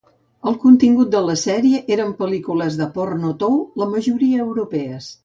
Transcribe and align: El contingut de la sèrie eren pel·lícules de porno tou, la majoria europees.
El 0.51 0.55
contingut 0.61 1.11
de 1.15 1.19
la 1.25 1.35
sèrie 1.41 1.81
eren 1.95 2.15
pel·lícules 2.21 2.79
de 2.79 2.87
porno 2.97 3.35
tou, 3.45 3.61
la 3.83 3.89
majoria 3.93 4.41
europees. 4.49 5.13